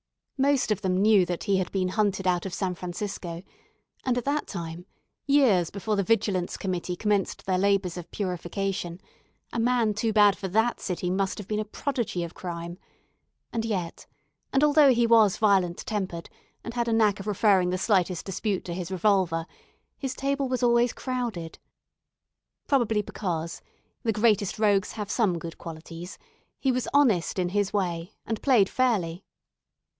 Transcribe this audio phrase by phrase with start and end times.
[0.35, 3.43] Most of them knew that he had been hunted out of San Francisco;
[4.03, 4.87] and at that time
[5.27, 8.99] years before the Vigilance Committee commenced their labours of purification
[9.53, 12.79] a man too bad for that city must have been a prodigy of crime:
[13.53, 14.07] and yet,
[14.51, 16.27] and although he was violent tempered,
[16.63, 19.45] and had a knack of referring the slightest dispute to his revolver,
[19.99, 21.59] his table was always crowded;
[22.65, 23.61] probably because
[24.01, 26.17] the greatest rogues have some good qualities
[26.59, 29.23] he was honest in his way, and played fairly.